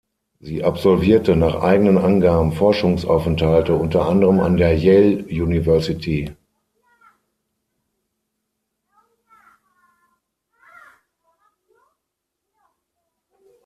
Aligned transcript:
Sie 0.39 0.63
absolvierte 0.63 1.35
nach 1.35 1.61
eigenen 1.61 1.99
Angaben 1.99 2.53
Forschungsaufenthalte 2.53 3.75
unter 3.75 4.07
anderem 4.07 4.39
an 4.39 4.57
der 4.57 4.75
Yale 4.75 5.25
University. 5.25 6.35